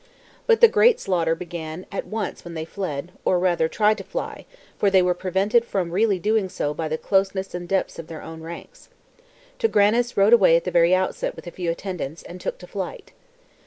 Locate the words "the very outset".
10.63-11.35